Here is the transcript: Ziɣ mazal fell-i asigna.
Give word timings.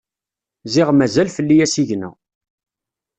Ziɣ 0.73 0.89
mazal 0.93 1.29
fell-i 1.35 1.57
asigna. 1.65 2.09